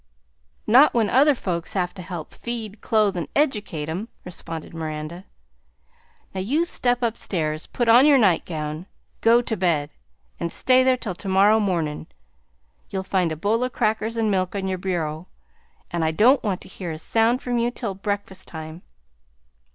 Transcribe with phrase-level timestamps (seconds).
[0.65, 5.25] "Not when other folks have to help feed, clothe, and educate 'em," responded Miranda.
[6.33, 8.87] "Now you step upstairs, put on your nightgown,
[9.21, 9.91] go to bed,
[10.39, 12.07] and stay there till to morrow mornin'.
[12.89, 15.27] You'll find a bowl o' crackers an' milk on your bureau,
[15.91, 18.81] an' I don't want to hear a sound from you till breakfast time.